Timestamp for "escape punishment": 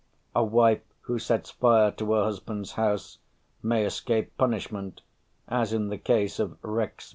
3.85-5.01